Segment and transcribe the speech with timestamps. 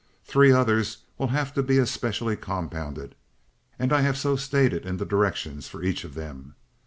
[0.25, 3.13] Three others will have to be especially compounded
[3.77, 6.55] and I have so stated in the directions for each of them.